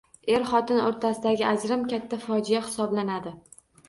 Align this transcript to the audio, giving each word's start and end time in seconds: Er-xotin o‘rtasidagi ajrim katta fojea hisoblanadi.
Er-xotin 0.35 0.79
o‘rtasidagi 0.85 1.45
ajrim 1.49 1.83
katta 1.91 2.19
fojea 2.23 2.63
hisoblanadi. 2.71 3.35